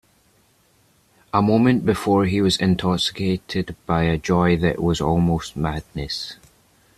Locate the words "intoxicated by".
2.57-4.01